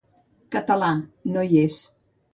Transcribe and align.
Català 0.55 0.89
"no 1.35 1.47
hi 1.51 1.63
es". 1.69 1.81